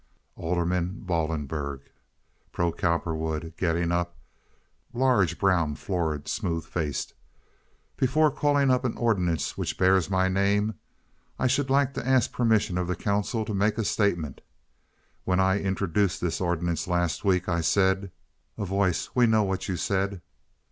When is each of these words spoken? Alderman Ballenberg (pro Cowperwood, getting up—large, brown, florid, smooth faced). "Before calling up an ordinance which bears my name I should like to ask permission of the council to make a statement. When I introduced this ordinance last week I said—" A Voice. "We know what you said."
Alderman 0.35 1.03
Ballenberg 1.05 1.81
(pro 2.51 2.71
Cowperwood, 2.71 3.53
getting 3.55 3.91
up—large, 3.91 5.37
brown, 5.37 5.75
florid, 5.75 6.27
smooth 6.27 6.65
faced). 6.65 7.13
"Before 7.97 8.31
calling 8.31 8.71
up 8.71 8.83
an 8.83 8.97
ordinance 8.97 9.59
which 9.59 9.77
bears 9.77 10.09
my 10.09 10.27
name 10.27 10.73
I 11.37 11.45
should 11.45 11.69
like 11.69 11.93
to 11.93 12.07
ask 12.07 12.31
permission 12.31 12.79
of 12.79 12.87
the 12.87 12.95
council 12.95 13.45
to 13.45 13.53
make 13.53 13.77
a 13.77 13.85
statement. 13.85 14.41
When 15.23 15.39
I 15.39 15.59
introduced 15.59 16.19
this 16.19 16.41
ordinance 16.41 16.87
last 16.87 17.23
week 17.23 17.47
I 17.47 17.61
said—" 17.61 18.09
A 18.57 18.65
Voice. 18.65 19.09
"We 19.13 19.27
know 19.27 19.43
what 19.43 19.69
you 19.69 19.77
said." 19.77 20.23